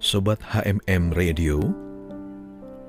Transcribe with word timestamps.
Sobat 0.00 0.40
HMM 0.40 1.12
Radio, 1.12 1.60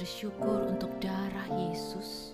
Bersyukur 0.09 0.73
untuk 0.73 0.89
darah 1.05 1.53
Yesus 1.53 2.33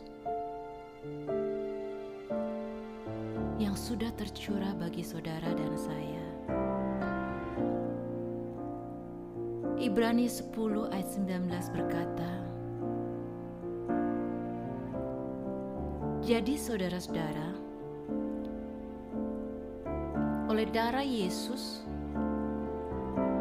yang 3.59 3.75
sudah 3.75 4.15
tercurah 4.15 4.79
bagi 4.79 5.03
saudara 5.03 5.51
dan 5.51 5.75
saya. 5.75 6.27
Ibrani 9.75 10.31
10 10.31 10.55
ayat 10.95 11.09
19 11.19 11.51
berkata, 11.75 12.33
Jadi 16.23 16.55
saudara-saudara, 16.55 17.51
oleh 20.47 20.67
darah 20.71 21.03
Yesus, 21.03 21.83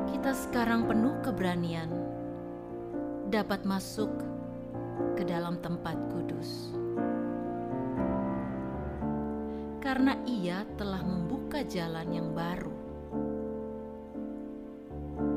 kita 0.09 0.33
sekarang 0.33 0.89
penuh 0.89 1.21
keberanian 1.21 2.12
dapat 3.33 3.65
masuk 3.65 4.13
ke 5.17 5.25
dalam 5.25 5.57
tempat 5.57 5.97
kudus. 6.13 6.69
Karena 9.81 10.13
ia 10.29 10.61
telah 10.77 11.01
membuka 11.01 11.65
jalan 11.65 12.13
yang 12.13 12.29
baru, 12.37 12.77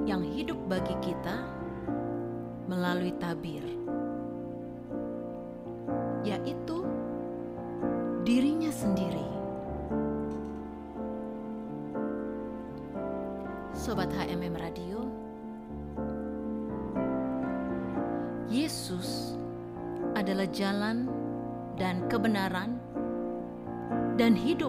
yang 0.04 0.20
hidup 0.28 0.60
bagi 0.68 0.92
kita 1.00 1.40
melalui 2.68 3.16
tabir, 3.16 3.64
yaitu 6.20 6.84
dirinya 8.28 8.68
sendiri. 8.76 9.25
Adalah 20.36 20.52
jalan 20.52 21.08
dan 21.80 22.04
kebenaran 22.12 22.76
dan 24.20 24.36
hidup. 24.36 24.68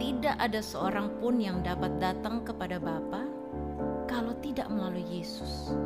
Tidak 0.00 0.40
ada 0.40 0.56
seorang 0.64 1.20
pun 1.20 1.36
yang 1.36 1.60
dapat 1.60 2.00
datang 2.00 2.40
kepada 2.40 2.80
Bapa 2.80 3.28
kalau 4.08 4.32
tidak 4.40 4.72
melalui 4.72 5.04
Yesus. 5.04 5.76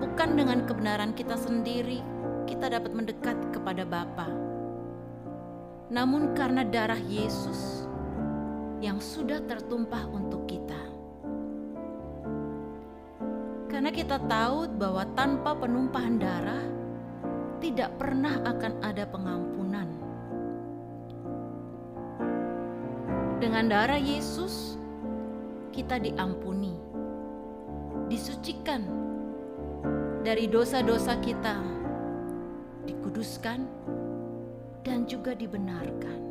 Bukan 0.00 0.40
dengan 0.40 0.64
kebenaran 0.64 1.12
kita 1.12 1.36
sendiri 1.36 2.00
kita 2.48 2.72
dapat 2.72 2.96
mendekat 2.96 3.36
kepada 3.52 3.84
Bapa. 3.84 4.32
Namun 5.92 6.32
karena 6.32 6.64
darah 6.64 7.04
Yesus 7.12 7.84
yang 8.80 9.04
sudah 9.04 9.44
tertumpah 9.44 10.08
untuk 10.08 10.48
kita. 10.48 10.80
Karena 13.68 13.92
kita 13.92 14.16
tahu 14.16 14.64
bahwa 14.80 15.04
tanpa 15.12 15.52
penumpahan 15.52 16.16
darah 16.16 16.75
tidak 17.66 17.98
pernah 17.98 18.38
akan 18.46 18.78
ada 18.78 19.02
pengampunan. 19.10 19.90
Dengan 23.42 23.66
darah 23.66 23.98
Yesus 23.98 24.78
kita 25.74 25.98
diampuni, 25.98 26.78
disucikan 28.06 28.86
dari 30.22 30.46
dosa-dosa 30.46 31.18
kita, 31.18 31.58
dikuduskan 32.86 33.66
dan 34.86 35.02
juga 35.10 35.34
dibenarkan. 35.34 36.22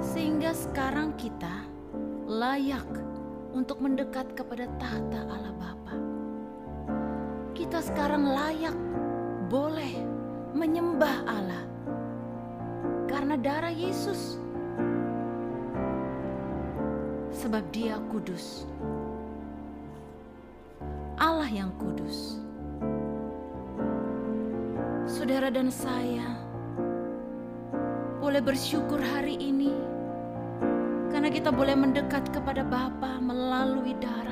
Sehingga 0.00 0.56
sekarang 0.56 1.20
kita 1.20 1.68
layak 2.24 2.88
untuk 3.52 3.76
mendekat 3.84 4.32
kepada 4.32 4.64
tahta 4.80 5.20
Allah 5.28 5.52
Bapa. 5.60 6.09
Kita 7.70 7.86
sekarang 7.86 8.26
layak 8.26 8.74
boleh 9.46 10.02
menyembah 10.58 11.22
Allah 11.22 11.62
karena 13.06 13.38
darah 13.38 13.70
Yesus. 13.70 14.42
Sebab 17.30 17.62
Dia 17.70 18.02
kudus. 18.10 18.66
Allah 21.14 21.46
yang 21.46 21.70
kudus. 21.78 22.42
Saudara 25.06 25.54
dan 25.54 25.70
saya 25.70 26.26
boleh 28.18 28.42
bersyukur 28.42 28.98
hari 28.98 29.38
ini 29.38 29.70
karena 31.14 31.30
kita 31.30 31.54
boleh 31.54 31.78
mendekat 31.78 32.34
kepada 32.34 32.66
Bapa 32.66 33.22
melalui 33.22 33.94
darah. 34.02 34.29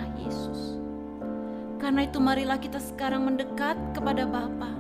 Karena 1.89 2.05
itu 2.05 2.21
marilah 2.21 2.61
kita 2.61 2.77
sekarang 2.85 3.25
mendekat 3.25 3.73
kepada 3.97 4.29
Bapa. 4.29 4.77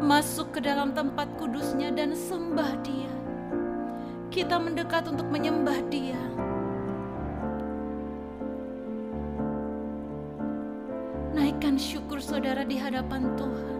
Masuk 0.00 0.56
ke 0.56 0.64
dalam 0.64 0.96
tempat 0.96 1.28
kudusnya 1.36 1.92
dan 1.92 2.16
sembah 2.16 2.80
dia. 2.80 3.12
Kita 4.32 4.56
mendekat 4.56 5.12
untuk 5.12 5.28
menyembah 5.28 5.76
dia. 5.92 6.16
Naikkan 11.36 11.76
syukur 11.76 12.24
saudara 12.24 12.64
di 12.64 12.80
hadapan 12.80 13.36
Tuhan. 13.36 13.79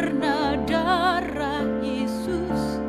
Karena 0.00 0.56
darah 0.64 1.68
Yesus. 1.84 2.80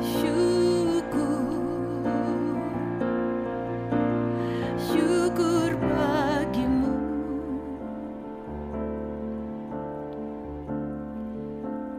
Syukur, 0.00 1.52
syukur 4.80 5.76
bagimu. 5.76 6.96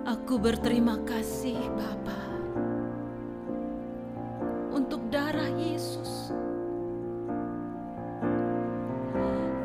Aku 0.10 0.42
berterima 0.42 0.98
kasih 1.06 1.62
Bapa 1.78 2.34
untuk 4.74 5.06
darah 5.14 5.54
Yesus 5.54 6.34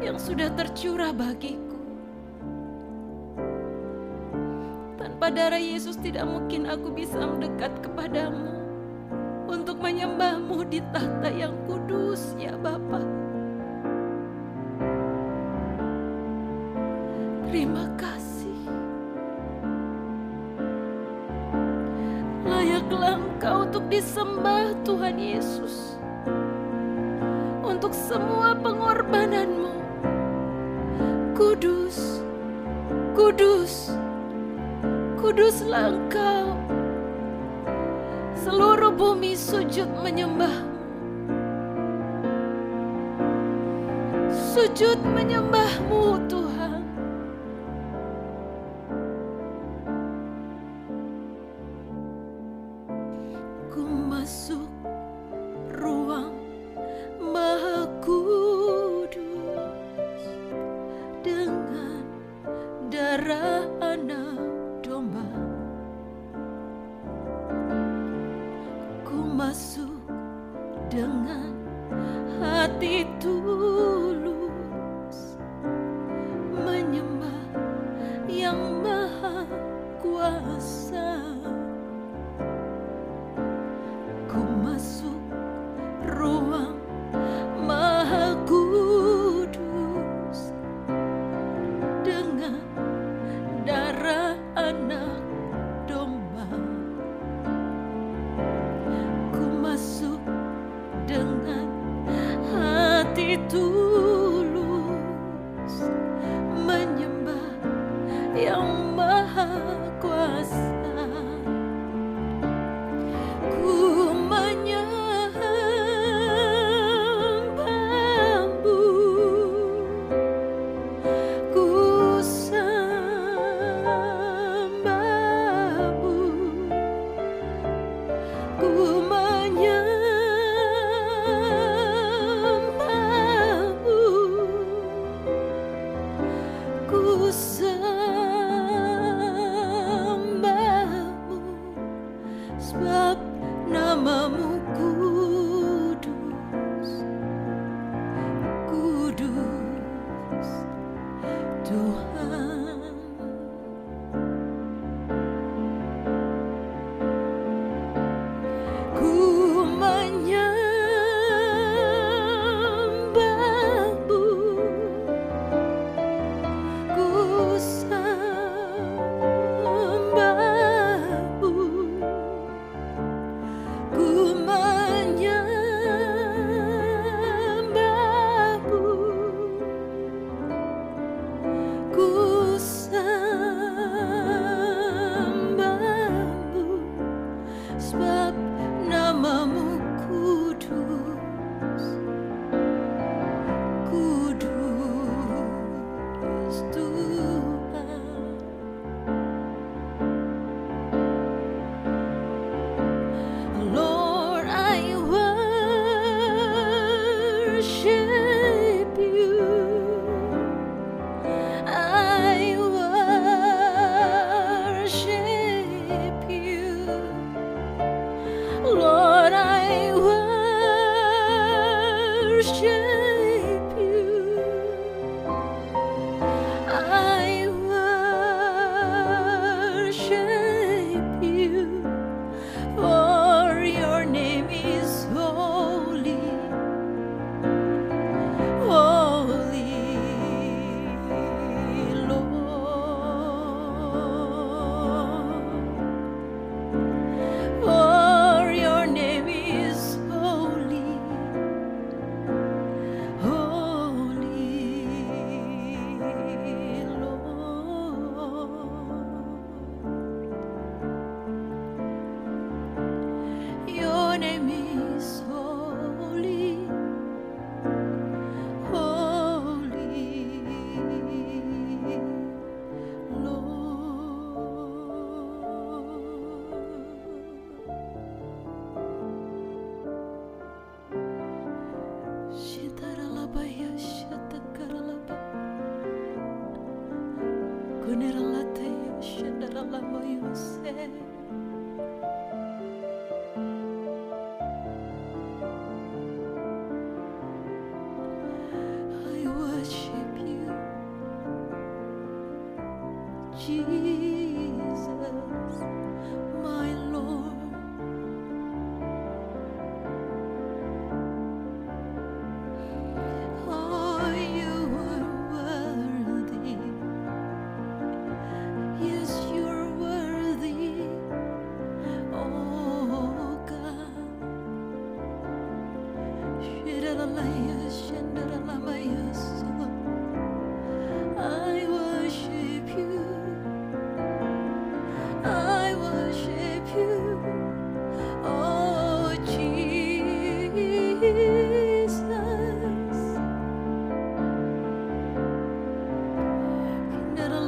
yang 0.04 0.20
sudah 0.20 0.52
tercurah 0.52 1.16
bagiku. 1.16 1.75
Tanpa 5.26 5.42
darah 5.42 5.58
Yesus 5.58 5.98
tidak 5.98 6.22
mungkin 6.22 6.70
aku 6.70 6.94
bisa 6.94 7.18
mendekat 7.18 7.74
kepadamu 7.82 8.62
untuk 9.50 9.82
menyembahmu 9.82 10.62
di 10.70 10.78
tahta 10.94 11.26
yang 11.34 11.50
kudus 11.66 12.38
ya 12.38 12.54
Bapa. 12.54 13.02
Terima 17.50 17.90
kasih. 17.98 18.54
Layaklah 22.46 23.18
engkau 23.18 23.66
untuk 23.66 23.82
disembah 23.90 24.78
Tuhan 24.86 25.18
Yesus. 25.18 25.98
Untuk 27.66 27.90
semua 27.90 28.54
pengorbananmu. 28.54 29.74
Kudus, 31.34 32.22
kudus, 33.18 33.90
kuduslah 35.16 35.96
engkau. 35.96 36.60
Seluruh 38.36 38.92
bumi 38.92 39.32
sujud 39.34 39.88
menyembahmu. 40.04 40.76
Sujud 44.30 45.00
menyembahmu 45.02 46.20
Tuhan. 46.28 46.75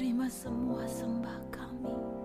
terima 0.00 0.32
semua 0.32 0.88
sembah 0.88 1.52
kami. 1.52 2.19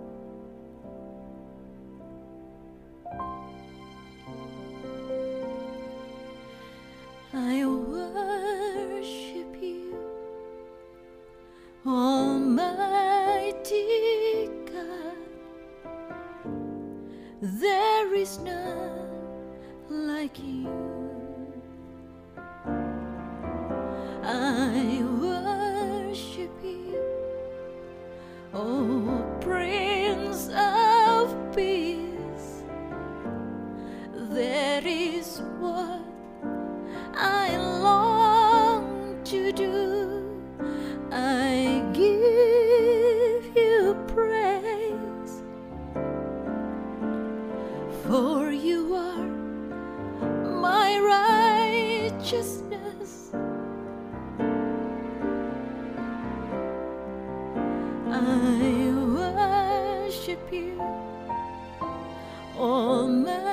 Almighty 62.57 63.43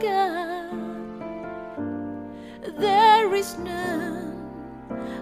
God, 0.00 0.68
there 2.76 3.34
is 3.34 3.56
none 3.56 4.36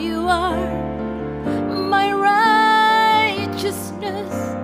You 0.00 0.26
are 0.26 0.56
my 1.90 2.10
righteousness. 3.46 4.59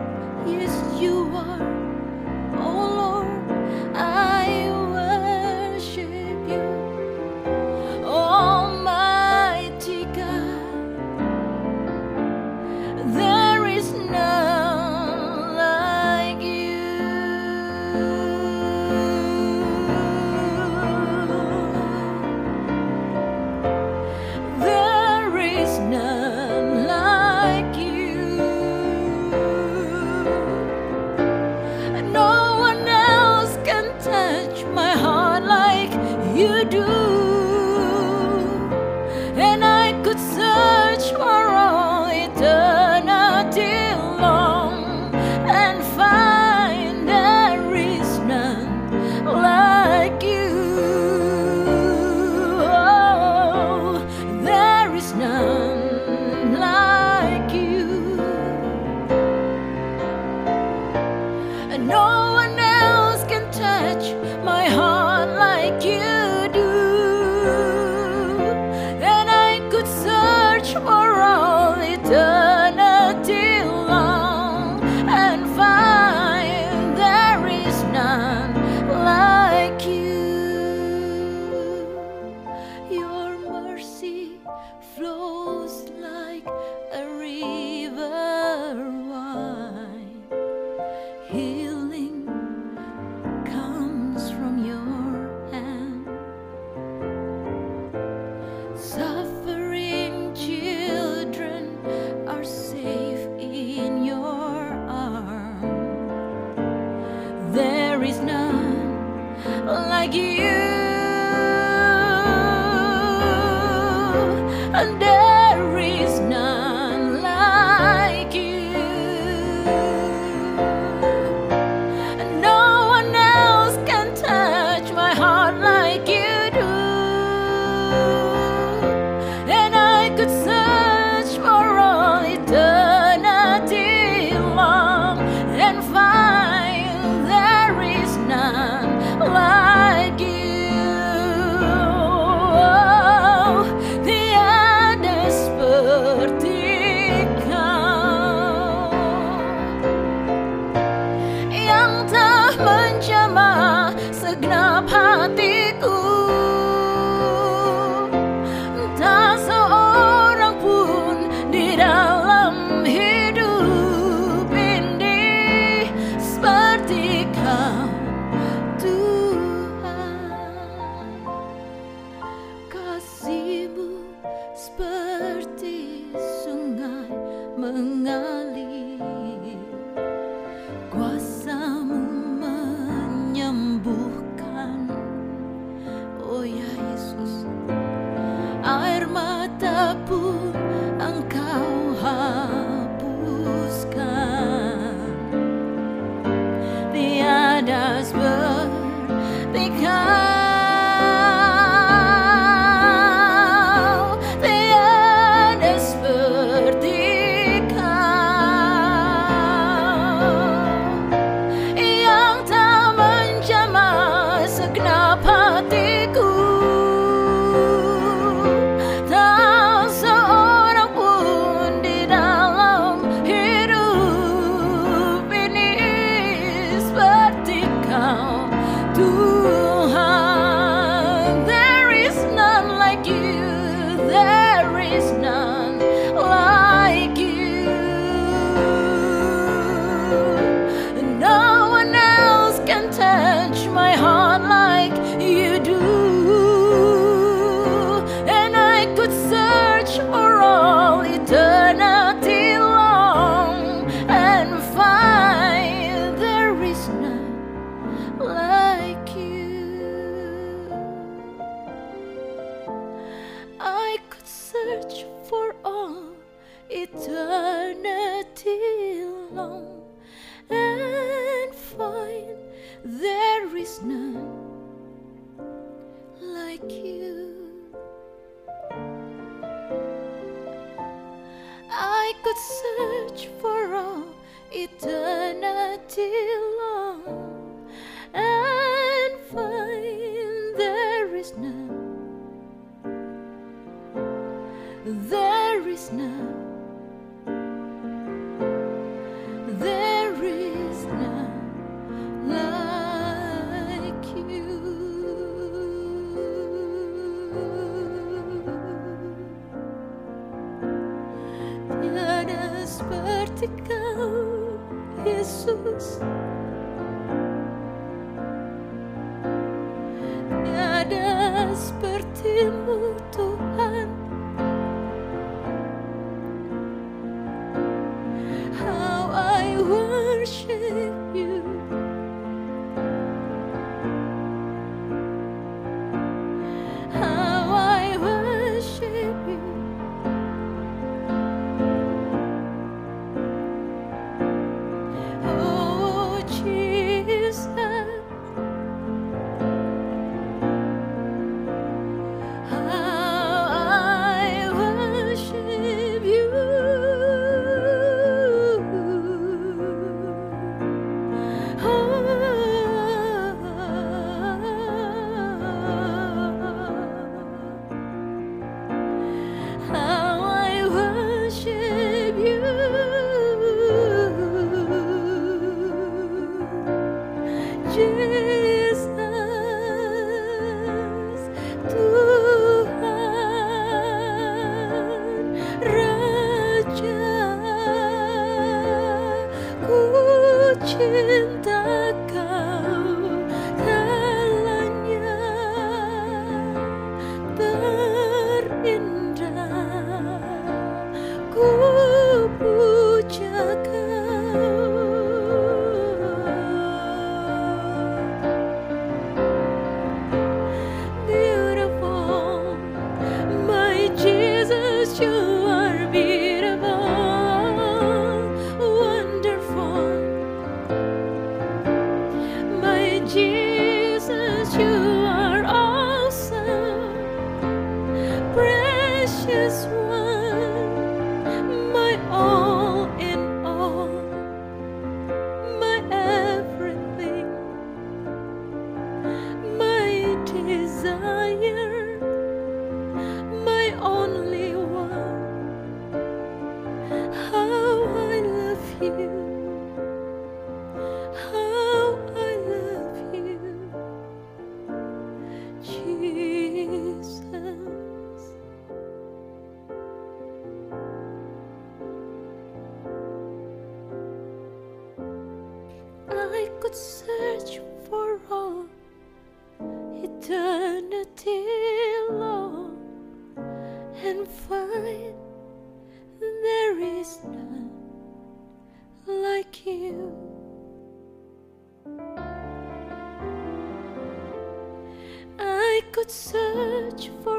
would 486.07 486.13
search 486.13 487.11
for 487.25 487.36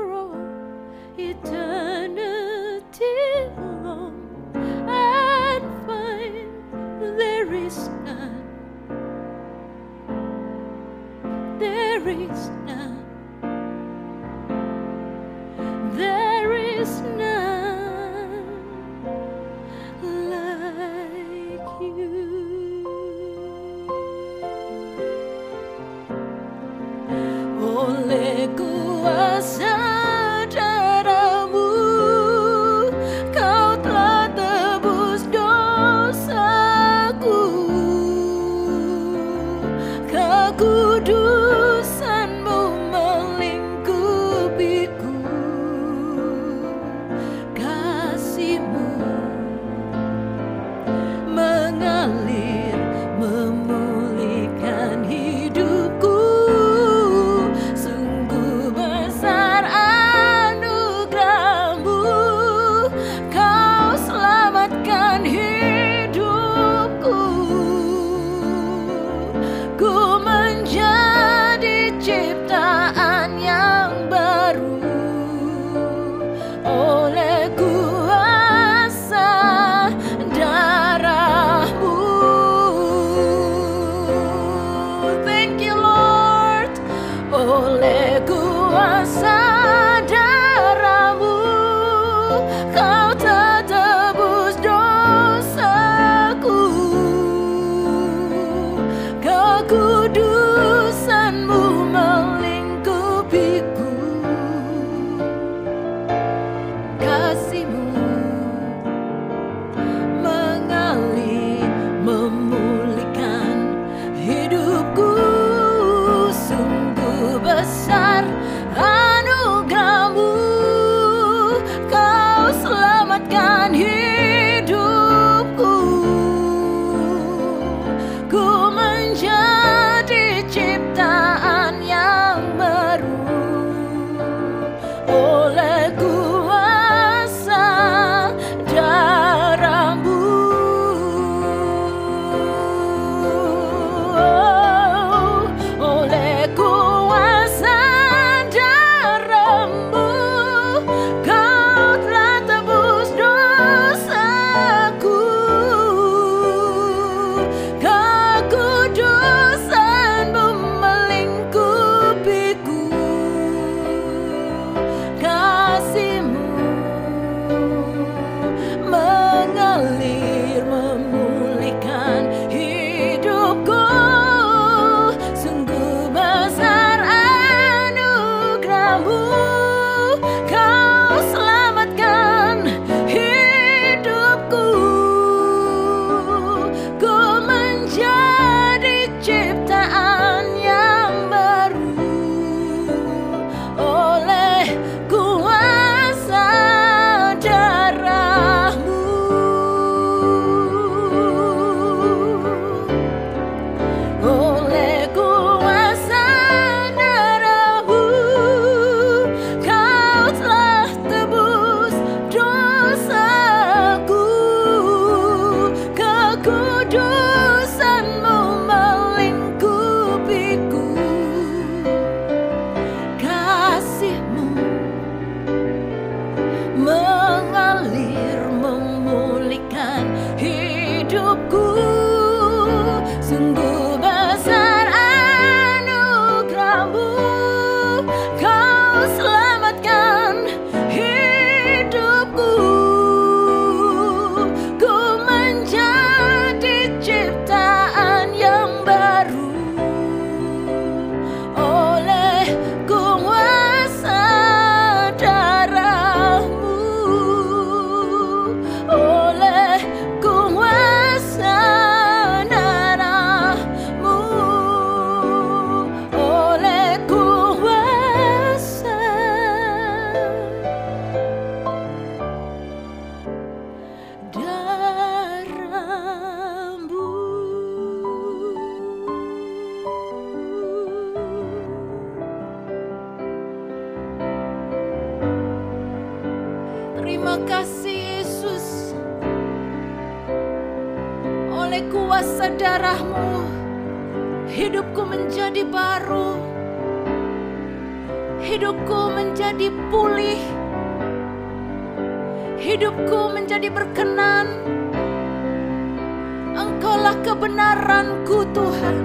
Engkaulah 306.77 307.17
kebenaranku 307.25 308.53
Tuhan. 308.53 308.97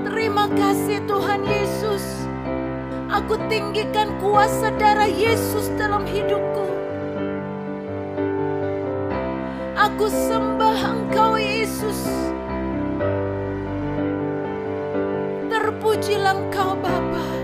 Terima 0.00 0.48
kasih 0.48 1.04
Tuhan 1.04 1.44
Yesus. 1.44 2.24
Aku 3.12 3.36
tinggikan 3.52 4.16
kuasa 4.16 4.72
darah 4.80 5.12
Yesus 5.12 5.68
dalam 5.76 6.08
hidupku. 6.08 6.64
Aku 9.76 10.08
sembah 10.08 10.80
Engkau 10.88 11.36
Yesus. 11.36 12.00
Terpujilah 15.52 16.48
Engkau 16.48 16.80
Bapa. 16.80 17.41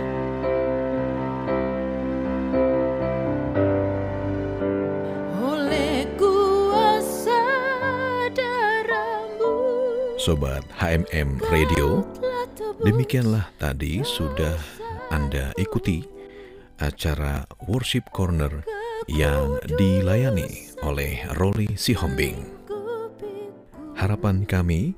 Sobat 10.29 10.61
HMM 10.77 11.41
Radio, 11.49 12.05
demikianlah 12.85 13.49
tadi 13.57 14.05
sudah 14.05 14.61
Anda 15.09 15.57
ikuti 15.57 16.05
acara 16.77 17.49
Worship 17.65 18.13
Corner 18.13 18.61
yang 19.09 19.57
dilayani 19.81 20.77
oleh 20.85 21.25
Roli 21.33 21.73
Sihombing. 21.81 22.45
Harapan 23.97 24.45
kami 24.45 24.93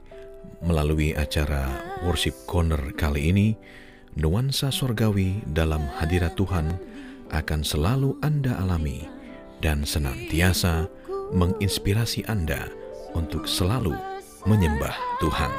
melalui 0.67 1.15
acara 1.15 1.79
Worship 2.03 2.35
Corner 2.51 2.91
kali 2.99 3.31
ini, 3.31 3.55
nuansa 4.19 4.75
sorgawi 4.75 5.47
dalam 5.55 5.87
hadirat 6.03 6.35
Tuhan 6.35 6.75
akan 7.31 7.63
selalu 7.63 8.19
Anda 8.27 8.59
alami 8.59 9.07
dan 9.63 9.87
senantiasa 9.87 10.91
menginspirasi 11.31 12.27
Anda 12.27 12.67
untuk 13.15 13.47
selalu 13.47 13.95
menyembah 14.45 14.93
Tuhan. 15.21 15.51